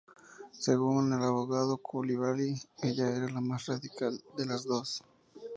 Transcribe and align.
Según 0.57 1.13
el 1.13 1.21
abogado 1.21 1.75
de 1.75 1.81
Coulibaly, 1.83 2.59
ella 2.81 3.15
era 3.15 3.29
la 3.29 3.39
más 3.39 3.67
radical 3.67 4.19
de 4.35 4.47
las 4.47 4.65
dos. 4.65 5.03